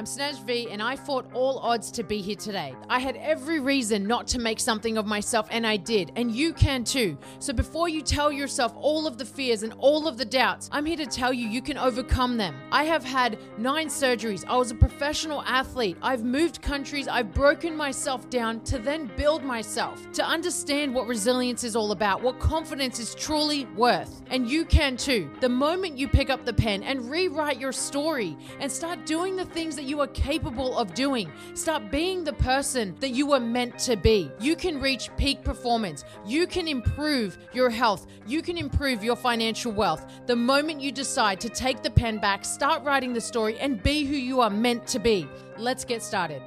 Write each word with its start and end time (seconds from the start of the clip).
I'm 0.00 0.06
Snez 0.06 0.42
V, 0.44 0.66
and 0.70 0.82
I 0.82 0.96
fought 0.96 1.30
all 1.34 1.58
odds 1.58 1.90
to 1.90 2.02
be 2.02 2.22
here 2.22 2.34
today. 2.34 2.74
I 2.88 2.98
had 2.98 3.16
every 3.16 3.60
reason 3.60 4.06
not 4.06 4.26
to 4.28 4.38
make 4.38 4.58
something 4.58 4.96
of 4.96 5.04
myself, 5.04 5.46
and 5.50 5.66
I 5.66 5.76
did, 5.76 6.10
and 6.16 6.32
you 6.32 6.54
can 6.54 6.84
too. 6.84 7.18
So 7.38 7.52
before 7.52 7.90
you 7.90 8.00
tell 8.00 8.32
yourself 8.32 8.72
all 8.78 9.06
of 9.06 9.18
the 9.18 9.26
fears 9.26 9.62
and 9.62 9.74
all 9.76 10.08
of 10.08 10.16
the 10.16 10.24
doubts, 10.24 10.70
I'm 10.72 10.86
here 10.86 10.96
to 10.96 11.04
tell 11.04 11.34
you 11.34 11.46
you 11.46 11.60
can 11.60 11.76
overcome 11.76 12.38
them. 12.38 12.56
I 12.72 12.84
have 12.84 13.04
had 13.04 13.38
nine 13.58 13.88
surgeries. 13.88 14.42
I 14.48 14.56
was 14.56 14.70
a 14.70 14.74
professional 14.74 15.42
athlete. 15.42 15.98
I've 16.00 16.24
moved 16.24 16.62
countries. 16.62 17.06
I've 17.06 17.34
broken 17.34 17.76
myself 17.76 18.30
down 18.30 18.60
to 18.60 18.78
then 18.78 19.12
build 19.18 19.44
myself, 19.44 20.10
to 20.12 20.24
understand 20.24 20.94
what 20.94 21.08
resilience 21.08 21.62
is 21.62 21.76
all 21.76 21.92
about, 21.92 22.22
what 22.22 22.38
confidence 22.40 23.00
is 23.00 23.14
truly 23.14 23.66
worth. 23.76 24.22
And 24.30 24.48
you 24.48 24.64
can 24.64 24.96
too. 24.96 25.30
The 25.40 25.50
moment 25.50 25.98
you 25.98 26.08
pick 26.08 26.30
up 26.30 26.46
the 26.46 26.54
pen 26.54 26.84
and 26.84 27.10
rewrite 27.10 27.60
your 27.60 27.72
story 27.72 28.38
and 28.60 28.72
start 28.72 29.04
doing 29.04 29.36
the 29.36 29.44
things 29.44 29.76
that 29.76 29.89
you 29.90 30.00
are 30.00 30.06
capable 30.06 30.78
of 30.78 30.94
doing. 30.94 31.30
Start 31.54 31.90
being 31.90 32.24
the 32.24 32.32
person 32.32 32.94
that 33.00 33.10
you 33.10 33.26
were 33.26 33.40
meant 33.40 33.78
to 33.80 33.96
be. 33.96 34.30
You 34.40 34.56
can 34.56 34.80
reach 34.80 35.10
peak 35.16 35.44
performance. 35.44 36.04
You 36.24 36.46
can 36.46 36.68
improve 36.68 37.36
your 37.52 37.68
health. 37.68 38.06
You 38.26 38.40
can 38.40 38.56
improve 38.56 39.04
your 39.04 39.16
financial 39.16 39.72
wealth. 39.72 40.06
The 40.26 40.36
moment 40.36 40.80
you 40.80 40.92
decide 40.92 41.40
to 41.40 41.48
take 41.48 41.82
the 41.82 41.90
pen 41.90 42.18
back, 42.18 42.44
start 42.44 42.84
writing 42.84 43.12
the 43.12 43.20
story, 43.20 43.58
and 43.58 43.82
be 43.82 44.04
who 44.04 44.14
you 44.14 44.40
are 44.40 44.48
meant 44.48 44.86
to 44.86 44.98
be. 44.98 45.28
Let's 45.58 45.84
get 45.84 46.02
started. 46.02 46.40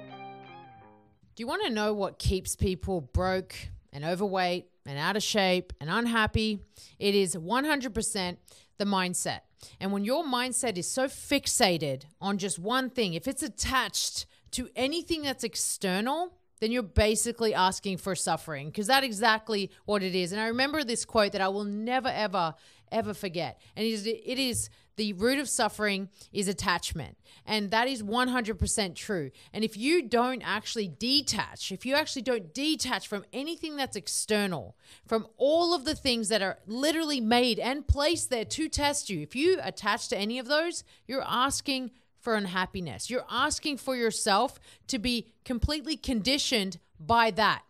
Do 1.36 1.42
you 1.42 1.48
want 1.48 1.64
to 1.66 1.70
know 1.70 1.94
what 1.94 2.18
keeps 2.18 2.56
people 2.56 3.02
broke 3.02 3.56
and 3.92 4.06
overweight 4.06 4.68
and 4.86 4.98
out 4.98 5.16
of 5.16 5.24
shape 5.24 5.74
and 5.80 5.90
unhappy? 5.90 6.60
It 7.00 7.16
is 7.16 7.36
100% 7.36 8.38
the 8.78 8.86
mindset. 8.86 9.42
And 9.80 9.92
when 9.92 10.04
your 10.04 10.24
mindset 10.24 10.78
is 10.78 10.90
so 10.90 11.08
fixated 11.08 12.04
on 12.20 12.38
just 12.38 12.60
one 12.60 12.90
thing, 12.90 13.14
if 13.14 13.28
it's 13.28 13.44
attached 13.44 14.26
to 14.52 14.70
anything 14.76 15.24
that's 15.24 15.44
external, 15.44 16.38
then 16.64 16.72
you're 16.72 16.82
basically 16.82 17.54
asking 17.54 17.98
for 17.98 18.16
suffering 18.16 18.68
because 18.68 18.88
that's 18.88 19.06
exactly 19.06 19.70
what 19.84 20.02
it 20.02 20.16
is. 20.16 20.32
And 20.32 20.40
I 20.40 20.48
remember 20.48 20.86
this 20.86 21.04
quote 21.04 21.34
that 21.34 21.42
I 21.42 21.50
will 21.50 21.66
never, 21.66 22.08
ever, 22.08 22.56
ever 22.90 23.14
forget. 23.14 23.60
And 23.76 23.86
it 23.86 23.90
is, 23.90 24.08
it 24.08 24.40
is 24.40 24.70
the 24.96 25.12
root 25.12 25.40
of 25.40 25.50
suffering 25.50 26.08
is 26.32 26.48
attachment. 26.48 27.18
And 27.46 27.70
that 27.72 27.90
is 27.90 28.02
100% 28.02 28.96
true. 28.96 29.32
And 29.52 29.66
if 29.66 29.76
you 29.76 30.08
don't 30.08 30.42
actually 30.42 30.88
detach, 30.88 31.74
if 31.74 31.86
you 31.86 31.96
actually 31.96 32.22
don't 32.22 32.54
detach 32.54 33.10
from 33.10 33.26
anything 33.34 33.76
that's 33.76 33.98
external, 33.98 34.78
from 35.06 35.28
all 35.36 35.74
of 35.74 35.84
the 35.84 35.96
things 35.96 36.30
that 36.30 36.42
are 36.42 36.60
literally 36.66 37.20
made 37.20 37.60
and 37.60 37.86
placed 37.86 38.30
there 38.30 38.46
to 38.46 38.70
test 38.70 39.10
you, 39.10 39.20
if 39.20 39.36
you 39.36 39.60
attach 39.62 40.08
to 40.10 40.18
any 40.18 40.40
of 40.40 40.48
those, 40.48 40.86
you're 41.08 41.26
asking 41.28 41.92
for 42.24 42.36
unhappiness. 42.36 43.10
You're 43.10 43.26
asking 43.30 43.78
for 43.78 43.96
yourself 43.96 44.60
to 44.88 44.98
be 44.98 45.28
completely 45.46 45.98
conditioned 45.98 46.80
by 47.00 47.32
that 47.32 47.64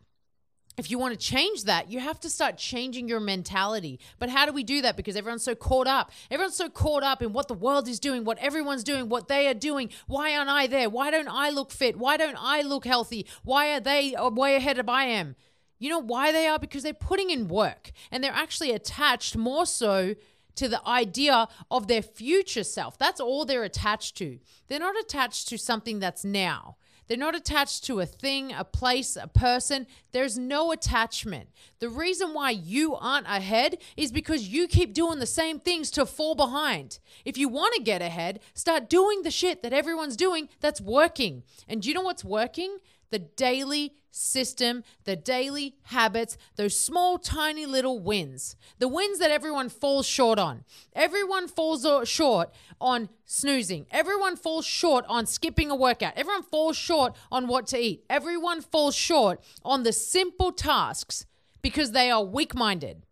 if 0.77 0.89
you 0.89 0.97
want 0.97 1.13
to 1.13 1.19
change 1.19 1.65
that, 1.65 1.91
you 1.91 1.99
have 1.99 2.19
to 2.21 2.29
start 2.29 2.57
changing 2.57 3.07
your 3.07 3.19
mentality. 3.19 3.99
But 4.17 4.29
how 4.29 4.45
do 4.45 4.51
we 4.51 4.63
do 4.63 4.81
that? 4.81 4.97
Because 4.97 5.15
everyone's 5.15 5.43
so 5.43 5.53
caught 5.53 5.87
up. 5.87 6.11
Everyone's 6.31 6.55
so 6.55 6.69
caught 6.69 7.03
up 7.03 7.21
in 7.21 7.31
what 7.31 7.47
the 7.47 7.53
world 7.53 7.87
is 7.87 7.99
doing, 7.99 8.23
what 8.23 8.39
everyone's 8.39 8.83
doing, 8.83 9.07
what 9.07 9.27
they 9.27 9.47
are 9.47 9.53
doing. 9.53 9.89
Why 10.07 10.35
aren't 10.35 10.49
I 10.49 10.65
there? 10.65 10.89
Why 10.89 11.11
don't 11.11 11.27
I 11.27 11.51
look 11.51 11.71
fit? 11.71 11.97
Why 11.97 12.17
don't 12.17 12.37
I 12.39 12.61
look 12.61 12.85
healthy? 12.85 13.27
Why 13.43 13.73
are 13.75 13.79
they 13.79 14.15
uh, 14.15 14.29
way 14.29 14.55
ahead 14.55 14.79
of 14.79 14.89
I 14.89 15.05
am? 15.05 15.35
You 15.77 15.89
know 15.89 15.99
why 15.99 16.31
they 16.31 16.47
are? 16.47 16.57
Because 16.57 16.81
they're 16.81 16.93
putting 16.93 17.29
in 17.29 17.47
work 17.47 17.91
and 18.11 18.23
they're 18.23 18.31
actually 18.31 18.71
attached 18.71 19.37
more 19.37 19.65
so 19.65 20.15
to 20.55 20.67
the 20.67 20.85
idea 20.87 21.47
of 21.71 21.87
their 21.87 22.01
future 22.01 22.63
self. 22.63 22.97
That's 22.97 23.19
all 23.19 23.45
they're 23.45 23.63
attached 23.63 24.17
to. 24.17 24.39
They're 24.67 24.79
not 24.79 24.99
attached 24.99 25.47
to 25.49 25.57
something 25.57 25.99
that's 25.99 26.23
now. 26.25 26.77
They're 27.07 27.17
not 27.17 27.35
attached 27.35 27.83
to 27.85 27.99
a 27.99 28.05
thing, 28.05 28.53
a 28.53 28.63
place, 28.63 29.17
a 29.17 29.27
person. 29.27 29.87
There's 30.13 30.37
no 30.37 30.71
attachment. 30.71 31.49
The 31.79 31.89
reason 31.89 32.33
why 32.33 32.51
you 32.51 32.95
aren't 32.95 33.27
ahead 33.27 33.77
is 33.97 34.11
because 34.11 34.47
you 34.47 34.67
keep 34.67 34.93
doing 34.93 35.19
the 35.19 35.25
same 35.25 35.59
things 35.59 35.91
to 35.91 36.05
fall 36.05 36.33
behind. 36.33 36.99
If 37.25 37.37
you 37.37 37.49
want 37.49 37.75
to 37.75 37.83
get 37.83 38.01
ahead, 38.01 38.39
start 38.53 38.89
doing 38.89 39.23
the 39.23 39.31
shit 39.31 39.63
that 39.63 39.73
everyone's 39.73 40.15
doing 40.15 40.47
that's 40.61 40.79
working. 40.79 41.43
And 41.67 41.81
do 41.81 41.89
you 41.89 41.95
know 41.95 42.01
what's 42.01 42.23
working? 42.23 42.77
The 43.13 43.19
daily 43.19 43.93
system, 44.09 44.83
the 45.03 45.15
daily 45.15 45.75
habits, 45.83 46.35
those 46.55 46.75
small, 46.75 47.19
tiny 47.19 47.67
little 47.67 47.99
wins, 47.99 48.55
the 48.79 48.87
wins 48.87 49.19
that 49.19 49.29
everyone 49.29 49.69
falls 49.69 50.07
short 50.07 50.39
on. 50.39 50.63
Everyone 50.95 51.47
falls 51.47 51.85
short 52.09 52.49
on 52.81 53.09
snoozing. 53.25 53.85
Everyone 53.91 54.35
falls 54.35 54.65
short 54.65 55.05
on 55.07 55.27
skipping 55.27 55.69
a 55.69 55.75
workout. 55.75 56.13
Everyone 56.15 56.41
falls 56.41 56.75
short 56.75 57.15
on 57.31 57.47
what 57.47 57.67
to 57.67 57.77
eat. 57.77 58.03
Everyone 58.09 58.61
falls 58.61 58.95
short 58.95 59.39
on 59.63 59.83
the 59.83 59.93
simple 59.93 60.51
tasks 60.51 61.27
because 61.61 61.91
they 61.91 62.09
are 62.09 62.23
weak 62.23 62.55
minded. 62.55 63.05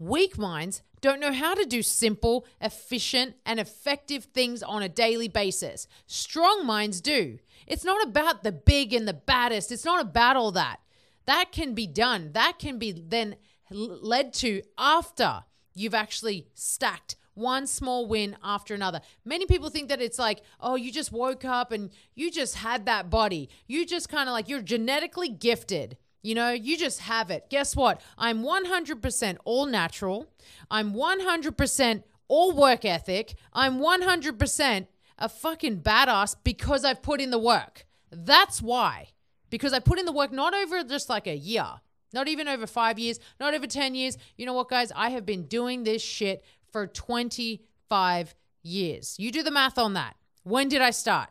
Weak 0.00 0.38
minds 0.38 0.80
don't 1.02 1.20
know 1.20 1.30
how 1.32 1.52
to 1.52 1.66
do 1.66 1.82
simple, 1.82 2.46
efficient, 2.58 3.34
and 3.44 3.60
effective 3.60 4.24
things 4.24 4.62
on 4.62 4.82
a 4.82 4.88
daily 4.88 5.28
basis. 5.28 5.86
Strong 6.06 6.64
minds 6.64 7.02
do. 7.02 7.38
It's 7.66 7.84
not 7.84 8.02
about 8.06 8.42
the 8.42 8.50
big 8.50 8.94
and 8.94 9.06
the 9.06 9.12
baddest. 9.12 9.70
It's 9.70 9.84
not 9.84 10.00
about 10.00 10.36
all 10.36 10.52
that. 10.52 10.80
That 11.26 11.52
can 11.52 11.74
be 11.74 11.86
done. 11.86 12.32
That 12.32 12.58
can 12.58 12.78
be 12.78 12.92
then 12.92 13.36
led 13.70 14.32
to 14.34 14.62
after 14.78 15.44
you've 15.74 15.94
actually 15.94 16.48
stacked 16.54 17.16
one 17.34 17.66
small 17.66 18.06
win 18.06 18.38
after 18.42 18.74
another. 18.74 19.02
Many 19.22 19.44
people 19.44 19.68
think 19.68 19.90
that 19.90 20.00
it's 20.00 20.18
like, 20.18 20.40
oh, 20.60 20.76
you 20.76 20.90
just 20.90 21.12
woke 21.12 21.44
up 21.44 21.72
and 21.72 21.90
you 22.14 22.30
just 22.30 22.56
had 22.56 22.86
that 22.86 23.10
body. 23.10 23.50
You 23.66 23.84
just 23.84 24.08
kind 24.08 24.30
of 24.30 24.32
like, 24.32 24.48
you're 24.48 24.62
genetically 24.62 25.28
gifted. 25.28 25.98
You 26.22 26.34
know, 26.34 26.50
you 26.50 26.76
just 26.76 27.00
have 27.00 27.30
it. 27.30 27.48
Guess 27.48 27.74
what? 27.74 28.00
I'm 28.18 28.42
100% 28.42 29.36
all 29.44 29.66
natural. 29.66 30.26
I'm 30.70 30.92
100% 30.92 32.02
all 32.28 32.52
work 32.52 32.84
ethic. 32.84 33.34
I'm 33.52 33.78
100% 33.78 34.86
a 35.18 35.28
fucking 35.28 35.80
badass 35.80 36.36
because 36.44 36.84
I've 36.84 37.02
put 37.02 37.20
in 37.20 37.30
the 37.30 37.38
work. 37.38 37.86
That's 38.10 38.60
why. 38.60 39.08
Because 39.48 39.72
I 39.72 39.80
put 39.80 39.98
in 39.98 40.06
the 40.06 40.12
work 40.12 40.32
not 40.32 40.54
over 40.54 40.84
just 40.84 41.08
like 41.08 41.26
a 41.26 41.36
year, 41.36 41.66
not 42.12 42.28
even 42.28 42.48
over 42.48 42.66
five 42.66 42.98
years, 42.98 43.18
not 43.38 43.54
over 43.54 43.66
10 43.66 43.94
years. 43.94 44.16
You 44.36 44.46
know 44.46 44.54
what, 44.54 44.68
guys? 44.68 44.92
I 44.94 45.10
have 45.10 45.26
been 45.26 45.44
doing 45.44 45.84
this 45.84 46.02
shit 46.02 46.44
for 46.70 46.86
25 46.86 48.34
years. 48.62 49.16
You 49.18 49.32
do 49.32 49.42
the 49.42 49.50
math 49.50 49.78
on 49.78 49.94
that. 49.94 50.16
When 50.42 50.68
did 50.68 50.82
I 50.82 50.90
start? 50.90 51.30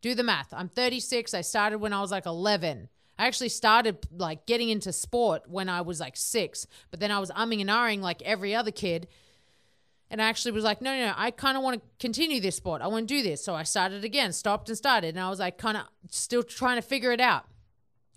Do 0.00 0.14
the 0.14 0.22
math. 0.22 0.52
I'm 0.52 0.68
36. 0.68 1.34
I 1.34 1.40
started 1.40 1.78
when 1.78 1.92
I 1.92 2.00
was 2.00 2.10
like 2.10 2.26
11. 2.26 2.88
I 3.18 3.26
actually 3.26 3.48
started 3.48 4.06
like 4.16 4.46
getting 4.46 4.68
into 4.68 4.92
sport 4.92 5.42
when 5.48 5.68
I 5.68 5.80
was 5.80 6.00
like 6.00 6.16
six, 6.16 6.66
but 6.90 7.00
then 7.00 7.10
I 7.10 7.18
was 7.18 7.30
umming 7.30 7.60
and 7.60 7.70
ahhing 7.70 8.00
like 8.00 8.22
every 8.22 8.54
other 8.54 8.70
kid 8.70 9.08
and 10.10 10.22
I 10.22 10.28
actually 10.28 10.52
was 10.52 10.64
like, 10.64 10.80
no, 10.80 10.94
no, 10.96 11.06
no, 11.06 11.14
I 11.16 11.30
kind 11.30 11.56
of 11.56 11.62
want 11.62 11.76
to 11.76 11.88
continue 12.00 12.40
this 12.40 12.56
sport. 12.56 12.80
I 12.80 12.86
want 12.86 13.08
to 13.08 13.14
do 13.14 13.22
this. 13.22 13.44
So 13.44 13.54
I 13.54 13.62
started 13.62 14.04
again, 14.04 14.32
stopped 14.32 14.68
and 14.68 14.78
started. 14.78 15.08
And 15.08 15.20
I 15.20 15.28
was 15.28 15.38
like, 15.38 15.58
kind 15.58 15.76
of 15.76 15.84
still 16.10 16.42
trying 16.42 16.76
to 16.76 16.82
figure 16.82 17.12
it 17.12 17.20
out. 17.20 17.44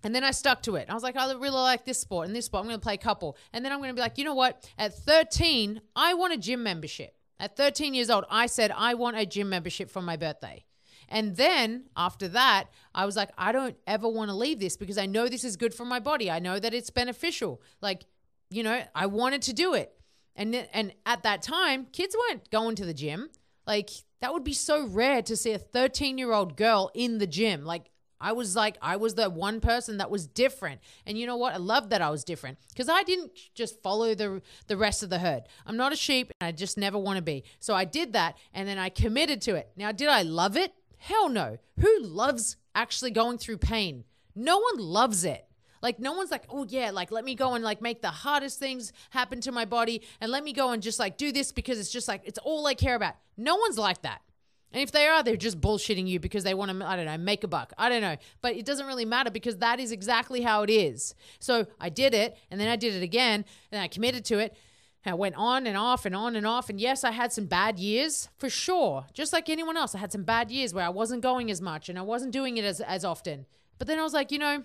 And 0.03 0.15
then 0.15 0.23
I 0.23 0.31
stuck 0.31 0.63
to 0.63 0.77
it. 0.77 0.87
I 0.89 0.93
was 0.93 1.03
like, 1.03 1.17
I 1.17 1.31
really 1.33 1.49
like 1.49 1.85
this 1.85 1.99
sport 1.99 2.27
and 2.27 2.35
this 2.35 2.45
sport. 2.45 2.61
I'm 2.61 2.67
going 2.67 2.79
to 2.79 2.83
play 2.83 2.95
a 2.95 2.97
couple. 2.97 3.37
And 3.53 3.63
then 3.63 3.71
I'm 3.71 3.79
going 3.79 3.89
to 3.89 3.93
be 3.93 4.01
like, 4.01 4.17
you 4.17 4.23
know 4.23 4.33
what? 4.33 4.67
At 4.77 4.97
13, 4.97 5.81
I 5.95 6.13
want 6.13 6.33
a 6.33 6.37
gym 6.37 6.63
membership. 6.63 7.15
At 7.39 7.57
13 7.57 7.93
years 7.93 8.09
old, 8.09 8.25
I 8.29 8.45
said, 8.45 8.71
I 8.75 8.93
want 8.93 9.17
a 9.17 9.25
gym 9.25 9.49
membership 9.49 9.91
for 9.91 10.01
my 10.01 10.15
birthday. 10.15 10.63
And 11.11 11.35
then 11.35 11.83
after 11.95 12.29
that, 12.29 12.69
I 12.95 13.05
was 13.05 13.17
like, 13.17 13.29
I 13.37 13.51
don't 13.51 13.75
ever 13.85 14.07
want 14.07 14.29
to 14.29 14.35
leave 14.35 14.59
this 14.59 14.77
because 14.77 14.97
I 14.97 15.05
know 15.05 15.27
this 15.27 15.43
is 15.43 15.57
good 15.57 15.73
for 15.73 15.85
my 15.85 15.99
body. 15.99 16.31
I 16.31 16.39
know 16.39 16.57
that 16.57 16.73
it's 16.73 16.89
beneficial. 16.89 17.61
Like, 17.81 18.05
you 18.49 18.63
know, 18.63 18.81
I 18.95 19.05
wanted 19.07 19.41
to 19.43 19.53
do 19.53 19.73
it. 19.73 19.93
And 20.37 20.55
and 20.73 20.93
at 21.05 21.23
that 21.23 21.41
time, 21.41 21.87
kids 21.91 22.15
weren't 22.17 22.49
going 22.49 22.75
to 22.77 22.85
the 22.85 22.93
gym. 22.93 23.29
Like 23.67 23.89
that 24.21 24.33
would 24.33 24.45
be 24.45 24.53
so 24.53 24.87
rare 24.87 25.21
to 25.23 25.35
see 25.35 25.51
a 25.51 25.59
13-year-old 25.59 26.55
girl 26.55 26.89
in 26.93 27.17
the 27.17 27.27
gym. 27.27 27.65
Like 27.65 27.91
I 28.21 28.31
was 28.31 28.55
like 28.55 28.77
I 28.81 28.95
was 28.95 29.15
the 29.15 29.29
one 29.29 29.59
person 29.59 29.97
that 29.97 30.09
was 30.09 30.27
different. 30.27 30.79
And 31.05 31.17
you 31.17 31.27
know 31.27 31.35
what? 31.35 31.53
I 31.53 31.57
love 31.57 31.89
that 31.89 32.01
I 32.01 32.09
was 32.09 32.23
different 32.23 32.57
because 32.69 32.87
I 32.87 33.03
didn't 33.03 33.31
just 33.53 33.83
follow 33.83 34.15
the 34.15 34.41
the 34.67 34.77
rest 34.77 35.03
of 35.03 35.09
the 35.09 35.19
herd. 35.19 35.43
I'm 35.65 35.75
not 35.75 35.91
a 35.91 35.97
sheep 35.97 36.31
and 36.39 36.47
I 36.47 36.53
just 36.53 36.77
never 36.77 36.97
want 36.97 37.17
to 37.17 37.21
be. 37.21 37.43
So 37.59 37.73
I 37.73 37.83
did 37.83 38.13
that 38.13 38.37
and 38.53 38.65
then 38.65 38.77
I 38.77 38.87
committed 38.87 39.41
to 39.41 39.55
it. 39.55 39.71
Now, 39.75 39.91
did 39.91 40.07
I 40.07 40.21
love 40.21 40.55
it? 40.55 40.73
Hell 41.01 41.29
no. 41.29 41.57
Who 41.79 42.03
loves 42.03 42.57
actually 42.75 43.09
going 43.09 43.39
through 43.39 43.57
pain? 43.57 44.03
No 44.35 44.59
one 44.59 44.77
loves 44.77 45.25
it. 45.25 45.47
Like 45.81 45.97
no 45.97 46.13
one's 46.13 46.29
like, 46.29 46.43
oh 46.47 46.63
yeah, 46.69 46.91
like 46.91 47.11
let 47.11 47.25
me 47.25 47.33
go 47.33 47.55
and 47.55 47.63
like 47.63 47.81
make 47.81 48.03
the 48.03 48.11
hardest 48.11 48.59
things 48.59 48.93
happen 49.09 49.41
to 49.41 49.51
my 49.51 49.65
body 49.65 50.03
and 50.21 50.31
let 50.31 50.43
me 50.43 50.53
go 50.53 50.69
and 50.69 50.83
just 50.83 50.99
like 50.99 51.17
do 51.17 51.31
this 51.31 51.51
because 51.51 51.79
it's 51.79 51.89
just 51.89 52.07
like 52.07 52.21
it's 52.25 52.37
all 52.37 52.67
I 52.67 52.75
care 52.75 52.93
about. 52.93 53.15
No 53.35 53.55
one's 53.55 53.79
like 53.79 54.03
that. 54.03 54.21
And 54.71 54.83
if 54.83 54.91
they 54.91 55.07
are, 55.07 55.23
they're 55.23 55.35
just 55.37 55.59
bullshitting 55.59 56.07
you 56.07 56.19
because 56.19 56.43
they 56.43 56.53
want 56.53 56.69
to, 56.71 56.85
I 56.85 56.95
don't 56.95 57.07
know, 57.07 57.17
make 57.17 57.43
a 57.43 57.47
buck. 57.47 57.73
I 57.79 57.89
don't 57.89 58.01
know. 58.01 58.17
But 58.41 58.55
it 58.55 58.67
doesn't 58.67 58.85
really 58.85 59.03
matter 59.03 59.31
because 59.31 59.57
that 59.57 59.79
is 59.79 59.91
exactly 59.91 60.41
how 60.41 60.61
it 60.61 60.69
is. 60.69 61.15
So 61.39 61.65
I 61.79 61.89
did 61.89 62.13
it 62.13 62.37
and 62.51 62.61
then 62.61 62.69
I 62.69 62.75
did 62.75 62.93
it 62.93 63.01
again 63.01 63.43
and 63.71 63.81
I 63.81 63.87
committed 63.87 64.23
to 64.25 64.37
it. 64.37 64.55
I 65.05 65.15
went 65.15 65.35
on 65.35 65.65
and 65.65 65.75
off 65.75 66.05
and 66.05 66.15
on 66.15 66.35
and 66.35 66.45
off. 66.45 66.69
And 66.69 66.79
yes, 66.79 67.03
I 67.03 67.11
had 67.11 67.33
some 67.33 67.45
bad 67.45 67.79
years 67.79 68.29
for 68.37 68.49
sure. 68.49 69.05
Just 69.13 69.33
like 69.33 69.49
anyone 69.49 69.77
else, 69.77 69.95
I 69.95 69.99
had 69.99 70.11
some 70.11 70.23
bad 70.23 70.51
years 70.51 70.73
where 70.73 70.85
I 70.85 70.89
wasn't 70.89 71.23
going 71.23 71.49
as 71.49 71.61
much 71.61 71.89
and 71.89 71.97
I 71.97 72.03
wasn't 72.03 72.33
doing 72.33 72.57
it 72.57 72.65
as, 72.65 72.81
as 72.81 73.03
often. 73.03 73.45
But 73.79 73.87
then 73.87 73.97
I 73.97 74.03
was 74.03 74.13
like, 74.13 74.31
you 74.31 74.37
know, 74.37 74.63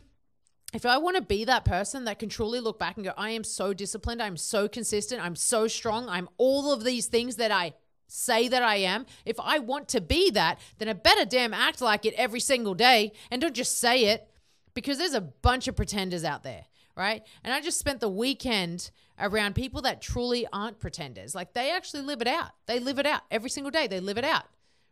if 0.75 0.85
I 0.85 0.99
want 0.99 1.17
to 1.17 1.23
be 1.23 1.45
that 1.45 1.65
person 1.65 2.05
that 2.05 2.19
can 2.19 2.29
truly 2.29 2.61
look 2.61 2.79
back 2.79 2.97
and 2.97 3.05
go, 3.05 3.13
I 3.17 3.31
am 3.31 3.45
so 3.45 3.73
disciplined, 3.73 4.21
I'm 4.21 4.37
so 4.37 4.69
consistent, 4.69 5.25
I'm 5.25 5.37
so 5.37 5.69
strong, 5.69 6.09
I'm 6.09 6.29
all 6.37 6.73
of 6.73 6.85
these 6.85 7.07
things 7.07 7.37
that 7.37 7.51
I 7.51 7.73
say 8.09 8.49
that 8.49 8.63
I 8.63 8.77
am. 8.77 9.07
If 9.25 9.41
I 9.41 9.59
want 9.59 9.89
to 9.89 10.01
be 10.01 10.31
that, 10.33 10.59
then 10.79 10.89
I 10.89 10.93
better 10.93 11.25
damn 11.25 11.55
act 11.55 11.81
like 11.81 12.05
it 12.05 12.15
every 12.15 12.41
single 12.41 12.75
day 12.75 13.13
and 13.31 13.41
don't 13.41 13.55
just 13.55 13.79
say 13.79 14.07
it 14.07 14.29
because 14.75 14.99
there's 14.99 15.15
a 15.15 15.21
bunch 15.21 15.67
of 15.67 15.77
pretenders 15.77 16.25
out 16.25 16.43
there 16.43 16.67
right? 16.97 17.23
And 17.45 17.53
I 17.53 17.61
just 17.61 17.79
spent 17.79 18.01
the 18.01 18.09
weekend 18.09 18.91
around 19.19 19.55
people 19.55 19.83
that 19.83 20.01
truly 20.01 20.47
aren't 20.53 20.81
pretenders. 20.81 21.35
Like 21.35 21.55
they 21.55 21.71
actually 21.71 22.03
live 22.03 22.21
it 22.21 22.29
out. 22.29 22.51
They 22.67 22.81
live 22.81 22.99
it 22.99 23.07
out 23.07 23.23
every 23.31 23.51
single 23.51 23.71
day. 23.71 23.87
They 23.87 24.01
live 24.01 24.19
it 24.19 24.25
out, 24.25 24.45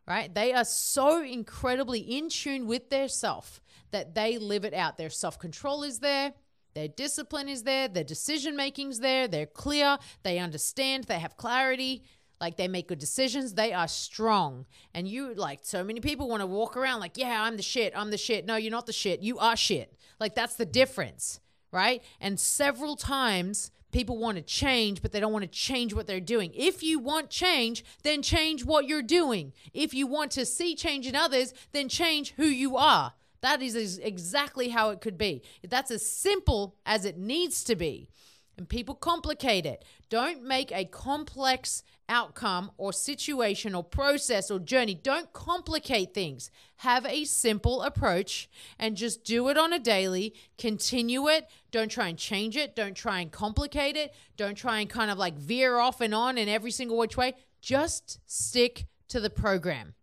right? 0.07 0.33
They 0.33 0.53
are 0.53 0.65
so 0.65 1.23
incredibly 1.23 2.01
in 2.01 2.29
tune 2.29 2.67
with 2.67 2.91
their 2.91 3.09
self 3.09 3.61
that 3.91 4.15
they 4.15 4.39
live 4.39 4.65
it 4.65 4.75
out. 4.75 4.97
Their 4.97 5.11
self 5.11 5.39
control 5.39 5.83
is 5.83 6.01
there. 6.01 6.35
Their 6.75 6.89
discipline 6.89 7.49
is 7.49 7.63
there. 7.63 7.89
Their 7.89 8.05
decision 8.05 8.57
making's 8.57 8.99
there. 8.99 9.29
They're 9.29 9.47
clear. 9.47 9.99
They 10.25 10.39
understand. 10.39 11.05
They 11.05 11.21
have 11.21 11.37
clarity. 11.37 12.03
Like 12.41 12.57
they 12.57 12.67
make 12.67 12.89
good 12.89 12.99
decisions. 12.99 13.55
They 13.55 13.73
are 13.73 13.87
strong. 13.87 14.67
And 14.93 15.07
you, 15.07 15.35
like, 15.35 15.61
so 15.63 15.85
many 15.85 16.01
people 16.01 16.29
want 16.29 16.41
to 16.41 16.47
walk 16.47 16.77
around 16.77 16.99
like, 17.01 17.17
yeah, 17.17 17.43
I'm 17.43 17.57
the 17.57 17.63
shit. 17.63 17.93
I'm 17.97 18.11
the 18.11 18.19
shit. 18.19 18.45
No, 18.45 18.57
you're 18.57 18.73
not 18.73 18.87
the 18.87 18.93
shit. 18.93 19.21
You 19.21 19.39
are 19.39 19.57
shit. 19.57 19.97
Like, 20.19 20.35
that's 20.35 20.57
the 20.57 20.67
difference 20.67 21.41
right? 21.75 22.03
And 22.21 22.41
several 22.41 22.97
times 22.97 23.71
people 23.93 24.17
want 24.17 24.37
to 24.37 24.43
change, 24.43 25.03
but 25.03 25.13
they 25.13 25.21
don't 25.21 25.33
want 25.33 25.45
to 25.45 25.51
change 25.51 25.93
what 25.93 26.07
they're 26.07 26.21
doing. 26.21 26.53
If 26.55 26.83
you 26.83 26.99
want 26.99 27.29
change, 27.31 27.85
then 28.03 28.23
change 28.23 28.65
what 28.65 28.87
you're 28.87 29.03
doing. 29.03 29.53
If 29.73 29.93
you 29.93 30.07
want 30.07 30.31
to 30.33 30.47
see 30.47 30.75
change 30.75 31.07
in 31.07 31.15
others, 31.15 31.53
then 31.73 31.89
change 31.89 32.33
who 32.37 32.47
you 32.47 32.77
are. 32.77 33.13
That 33.41 33.61
is 33.61 33.99
exactly 33.99 34.71
how 34.71 34.89
it 34.91 35.03
could 35.03 35.19
be. 35.19 35.43
That's 35.69 35.91
as 35.91 36.09
simple 36.09 36.77
as 36.87 37.05
it 37.05 37.19
needs 37.19 37.63
to 37.65 37.77
be. 37.77 38.09
And 38.57 38.69
people 38.69 38.95
complicate 38.95 39.67
it. 39.67 39.85
Don't 40.09 40.45
make 40.45 40.71
a 40.71 40.85
complex 40.85 41.83
outcome 42.09 42.71
or 42.77 42.93
situation 42.93 43.75
or 43.75 43.83
process 43.83 44.51
or 44.51 44.59
journey. 44.59 44.95
Don't 44.95 45.33
complicate 45.33 46.15
things. 46.15 46.51
Have 46.77 47.05
a 47.07 47.25
simple 47.25 47.83
approach 47.83 48.49
and 48.79 48.97
just 48.97 49.25
do 49.25 49.49
it 49.49 49.59
on 49.59 49.73
a 49.73 49.79
daily. 49.79 50.35
Continue 50.59 51.29
it. 51.29 51.49
Don't 51.71 51.91
try 51.91 52.09
and 52.09 52.19
change 52.19 52.57
it. 52.57 52.77
Don't 52.77 52.95
try 52.95 53.21
and 53.21 53.33
complicate 53.33 53.97
it. 53.97 54.15
Don't 54.37 54.55
try 54.57 54.81
and 54.81 54.89
kind 54.89 55.11
of 55.11 55.19
like 55.19 55.35
veer 55.37 55.79
off 55.79 56.01
and 56.01 56.15
on 56.15 56.39
in 56.39 56.49
every 56.49 56.71
single 56.71 56.99
which 56.99 57.17
way. 57.17 57.35
Just 57.61 58.21
stick 58.27 58.87
to 59.09 59.19
the 59.19 59.31
program. 59.31 59.95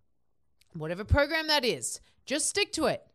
Whatever 0.73 1.03
program 1.03 1.47
that 1.47 1.65
is, 1.65 1.99
just 2.25 2.49
stick 2.49 2.71
to 2.73 2.85
it. 2.85 3.05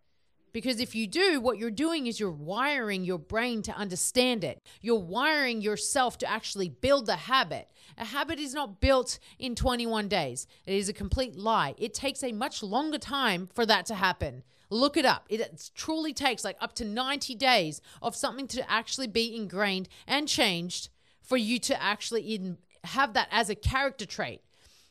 Because 0.53 0.81
if 0.81 0.95
you 0.95 1.07
do, 1.07 1.41
what 1.41 1.59
you're 1.59 1.71
doing 1.71 2.07
is 2.07 2.19
you're 2.19 2.31
wiring 2.31 3.05
your 3.05 3.19
brain 3.19 3.63
to 3.63 3.77
understand 3.77 4.43
it. 4.43 4.63
You're 4.81 4.97
wiring 4.99 5.61
yourself 5.61 6.17
to 6.19 6.31
actually 6.31 6.69
build 6.69 7.07
the 7.07 7.17
habit. 7.17 7.69
A 7.99 8.05
habit 8.05 8.39
is 8.39 8.55
not 8.55 8.81
built 8.81 9.19
in 9.39 9.55
21 9.55 10.09
days, 10.09 10.47
it 10.67 10.75
is 10.75 10.89
a 10.89 10.93
complete 10.93 11.37
lie. 11.37 11.75
It 11.79 11.95
takes 11.95 12.23
a 12.23 12.33
much 12.33 12.63
longer 12.63 12.99
time 12.99 13.49
for 13.55 13.67
that 13.67 13.87
to 13.87 13.95
happen. 13.95 14.43
Look 14.71 14.97
it 14.97 15.05
up. 15.05 15.27
It 15.29 15.71
truly 15.75 16.13
takes 16.13 16.45
like 16.45 16.57
up 16.61 16.75
to 16.75 16.85
90 16.85 17.35
days 17.37 17.81
of 18.03 18.17
something 18.17 18.49
to 18.49 18.71
actually 18.71 19.07
be 19.07 19.37
ingrained 19.37 19.89
and 20.07 20.27
changed 20.27 20.89
for 21.23 21.37
you 21.37 21.59
to 21.61 21.83
actually 21.83 22.57
have 22.85 23.15
that 23.15 23.29
as 23.31 23.51
a 23.51 23.55
character 23.55 24.07
trait 24.07 24.41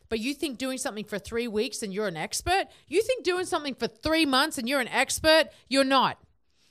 but 0.10 0.20
you 0.20 0.34
think 0.34 0.58
doing 0.58 0.78
something 0.78 1.06
for 1.06 1.20
three 1.20 1.48
weeks 1.48 1.82
and 1.82 1.94
you're 1.94 2.08
an 2.08 2.18
expert? 2.18 2.66
You 2.88 3.02
think 3.02 3.24
doing 3.24 3.46
something 3.46 3.76
for 3.76 3.88
three 3.88 4.26
months 4.26 4.58
and 4.58 4.68
you're 4.68 4.82
an 4.82 4.88
expert? 4.88 5.46
You're 5.68 5.84
not. 5.84 6.18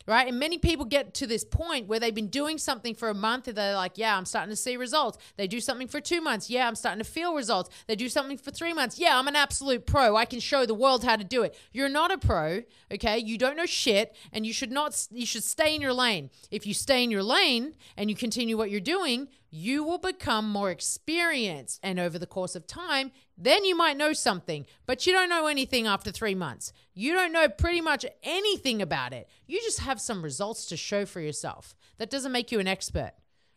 Right. 0.07 0.29
And 0.29 0.39
many 0.39 0.59
people 0.59 0.85
get 0.85 1.15
to 1.15 1.27
this 1.27 1.47
point 1.47 1.87
where 1.87 1.99
they've 1.99 2.15
been 2.15 2.29
doing 2.29 2.59
something 2.59 2.95
for 2.95 3.09
a 3.09 3.15
month 3.15 3.49
and 3.49 3.57
they're 3.57 3.75
like, 3.75 3.97
yeah, 3.97 4.15
I'm 4.15 4.27
starting 4.27 4.51
to 4.51 4.57
see 4.57 4.77
results. 4.77 5.17
They 5.39 5.47
do 5.47 5.61
something 5.61 5.89
for 5.89 5.99
two 5.99 6.21
months. 6.21 6.51
Yeah, 6.51 6.69
I'm 6.69 6.75
starting 6.75 7.03
to 7.03 7.11
feel 7.11 7.35
results. 7.35 7.71
They 7.87 7.97
do 7.97 8.11
something 8.11 8.37
for 8.37 8.51
three 8.51 8.75
months. 8.75 8.99
Yeah, 8.99 9.19
I'm 9.19 9.29
an 9.29 9.37
absolute 9.37 9.87
pro. 9.87 10.15
I 10.15 10.27
can 10.27 10.41
show 10.41 10.67
the 10.67 10.75
world 10.75 11.05
how 11.05 11.17
to 11.17 11.25
do 11.25 11.43
it. 11.43 11.57
You're 11.73 11.89
not 11.89 12.13
a 12.13 12.19
pro. 12.19 12.65
Okay. 12.93 13.17
You 13.17 13.39
don't 13.39 13.57
know 13.57 13.65
shit 13.65 14.15
and 14.31 14.45
you 14.45 14.53
should 14.53 14.71
not, 14.71 15.07
you 15.11 15.25
should 15.25 15.43
stay 15.43 15.75
in 15.75 15.81
your 15.81 15.95
lane. 15.95 16.29
If 16.51 16.67
you 16.67 16.75
stay 16.75 17.03
in 17.03 17.11
your 17.11 17.23
lane 17.23 17.75
and 17.97 18.11
you 18.11 18.17
continue 18.17 18.59
what 18.59 18.71
you're 18.71 18.81
doing, 18.81 19.29
you 19.56 19.85
will 19.85 19.99
become 19.99 20.51
more 20.51 20.73
experienced. 20.73 21.79
And 21.81 22.01
over 22.01 22.19
the 22.19 22.27
course 22.27 22.56
of 22.56 22.67
time, 22.67 23.12
then 23.39 23.65
you 23.65 23.77
might 23.77 23.97
know 23.97 24.12
something, 24.12 24.67
but 24.85 25.06
you 25.06 25.12
don't 25.12 25.29
know 25.29 25.47
anything 25.47 25.87
after 25.87 26.11
three 26.11 26.35
months. 26.35 26.73
You 26.93 27.12
don't 27.12 27.31
know 27.31 27.49
pretty 27.49 27.81
much 27.81 28.05
anything 28.25 28.83
about 28.83 29.12
it. 29.12 29.29
You 29.47 29.61
just 29.61 29.79
have 29.79 30.01
some 30.01 30.25
results 30.25 30.67
to 30.67 30.77
show 30.77 31.06
for 31.06 31.21
yourself. 31.21 31.77
That 31.99 32.11
doesn't 32.11 32.33
make 32.33 32.51
you 32.51 32.59
an 32.59 32.67
expert, 32.67 33.12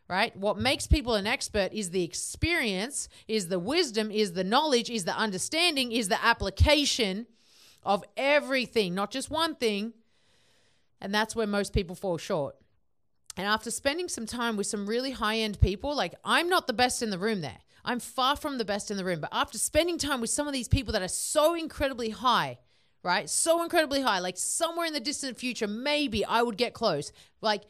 right? 0.08 0.38
What 0.38 0.60
makes 0.60 0.86
people 0.86 1.16
an 1.16 1.26
expert 1.26 1.74
is 1.74 1.90
the 1.90 2.04
experience, 2.04 3.10
is 3.28 3.48
the 3.48 3.58
wisdom, 3.58 4.12
is 4.12 4.34
the 4.34 4.44
knowledge, 4.44 4.92
is 4.92 5.06
the 5.06 5.18
understanding, 5.18 5.92
is 5.92 6.10
the 6.10 6.24
application 6.24 7.26
of 7.82 8.04
everything, 8.16 8.94
not 8.94 9.10
just 9.10 9.32
one 9.32 9.56
thing. 9.56 9.94
And 11.02 11.12
that's 11.12 11.36
where 11.36 11.48
most 11.48 11.74
people 11.74 11.96
fall 11.96 12.20
short. 12.20 12.56
And 13.38 13.45
after 13.45 13.69
spending 13.69 14.10
some 14.10 14.25
time 14.25 14.57
with 14.57 14.68
some 14.68 14.88
really 14.88 15.12
high 15.12 15.38
end 15.38 15.62
people, 15.62 15.95
like 15.95 16.16
I'm 16.25 16.50
not 16.50 16.66
the 16.66 16.74
best 16.74 17.04
in 17.04 17.12
the 17.12 17.19
room 17.19 17.42
there. 17.42 17.60
I'm 17.86 18.00
far 18.00 18.36
from 18.36 18.57
the 18.57 18.66
best 18.66 18.92
in 18.92 18.98
the 18.98 19.06
room. 19.06 19.22
But 19.22 19.30
after 19.31 19.57
spending 19.57 19.98
time 19.98 20.19
with 20.19 20.31
some 20.31 20.48
of 20.48 20.54
these 20.54 20.68
people 20.68 20.92
that 20.94 21.04
are 21.04 21.07
so 21.07 21.54
incredibly 21.54 22.10
high, 22.10 22.57
right? 23.04 23.30
So 23.30 23.63
incredibly 23.63 24.01
high, 24.01 24.19
like 24.19 24.38
somewhere 24.38 24.88
in 24.88 24.94
the 24.94 25.00
distant 25.00 25.38
future, 25.38 25.68
maybe 25.68 26.25
I 26.25 26.42
would 26.42 26.57
get 26.57 26.74
close. 26.74 27.12
Like 27.39 27.63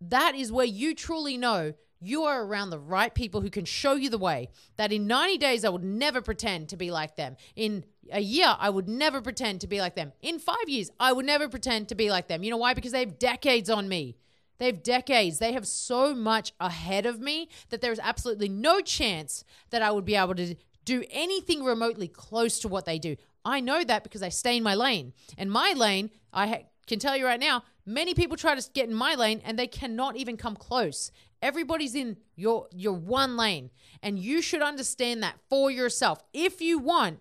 that 0.00 0.36
is 0.36 0.52
where 0.52 0.64
you 0.64 0.94
truly 0.94 1.36
know 1.36 1.74
you 2.00 2.22
are 2.22 2.44
around 2.44 2.70
the 2.70 2.78
right 2.78 3.12
people 3.12 3.40
who 3.40 3.50
can 3.50 3.64
show 3.64 3.94
you 3.94 4.08
the 4.08 4.18
way. 4.18 4.48
That 4.76 4.92
in 4.92 5.08
90 5.08 5.38
days, 5.38 5.64
I 5.64 5.68
would 5.68 5.82
never 5.82 6.22
pretend 6.22 6.68
to 6.68 6.76
be 6.76 6.92
like 6.92 7.16
them. 7.16 7.36
In 7.56 7.84
a 8.12 8.20
year, 8.20 8.56
I 8.58 8.70
would 8.70 8.88
never 8.88 9.20
pretend 9.20 9.62
to 9.62 9.66
be 9.66 9.80
like 9.80 9.96
them. 9.96 10.12
In 10.22 10.38
five 10.38 10.68
years, 10.68 10.90
I 11.00 11.12
would 11.12 11.26
never 11.26 11.48
pretend 11.48 11.88
to 11.88 11.96
be 11.96 12.08
like 12.08 12.28
them. 12.28 12.44
You 12.44 12.52
know 12.52 12.56
why? 12.56 12.74
Because 12.74 12.92
they 12.92 13.00
have 13.00 13.18
decades 13.18 13.68
on 13.68 13.88
me. 13.88 14.16
They 14.58 14.66
have 14.66 14.82
decades. 14.82 15.38
They 15.38 15.52
have 15.52 15.66
so 15.66 16.14
much 16.14 16.52
ahead 16.60 17.06
of 17.06 17.20
me 17.20 17.48
that 17.70 17.80
there 17.80 17.92
is 17.92 18.00
absolutely 18.02 18.48
no 18.48 18.80
chance 18.80 19.44
that 19.70 19.82
I 19.82 19.90
would 19.90 20.04
be 20.04 20.16
able 20.16 20.34
to 20.34 20.56
do 20.84 21.04
anything 21.10 21.62
remotely 21.62 22.08
close 22.08 22.58
to 22.60 22.68
what 22.68 22.84
they 22.84 22.98
do. 22.98 23.16
I 23.44 23.60
know 23.60 23.84
that 23.84 24.02
because 24.02 24.22
I 24.22 24.30
stay 24.30 24.56
in 24.56 24.62
my 24.62 24.74
lane. 24.74 25.12
And 25.36 25.50
my 25.50 25.74
lane, 25.76 26.10
I 26.32 26.46
ha- 26.46 26.62
can 26.86 26.98
tell 26.98 27.16
you 27.16 27.26
right 27.26 27.38
now, 27.40 27.62
many 27.86 28.14
people 28.14 28.36
try 28.36 28.54
to 28.54 28.70
get 28.72 28.88
in 28.88 28.94
my 28.94 29.14
lane 29.14 29.40
and 29.44 29.58
they 29.58 29.66
cannot 29.66 30.16
even 30.16 30.36
come 30.36 30.56
close. 30.56 31.10
Everybody's 31.40 31.94
in 31.94 32.16
your 32.34 32.66
your 32.74 32.94
one 32.94 33.36
lane 33.36 33.70
and 34.02 34.18
you 34.18 34.42
should 34.42 34.62
understand 34.62 35.22
that 35.22 35.36
for 35.48 35.70
yourself. 35.70 36.22
If 36.32 36.60
you 36.60 36.78
want 36.78 37.20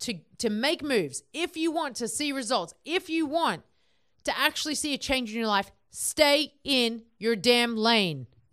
to 0.00 0.14
to 0.38 0.50
make 0.50 0.82
moves, 0.82 1.22
if 1.32 1.56
you 1.56 1.70
want 1.70 1.96
to 1.96 2.08
see 2.08 2.32
results, 2.32 2.74
if 2.84 3.08
you 3.08 3.26
want 3.26 3.62
to 4.24 4.36
actually 4.36 4.74
see 4.74 4.94
a 4.94 4.98
change 4.98 5.30
in 5.30 5.38
your 5.38 5.46
life, 5.46 5.70
Stay 5.98 6.52
in 6.62 7.04
your 7.18 7.34
damn 7.34 7.74
lane. 7.74 8.26